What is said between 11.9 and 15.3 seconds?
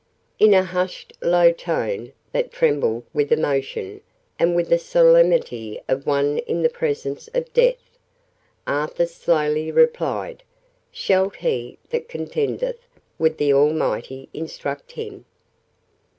that contendeth with the Almighty instruct him?